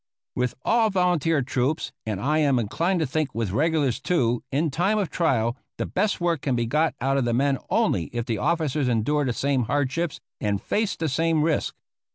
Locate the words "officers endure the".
8.39-9.31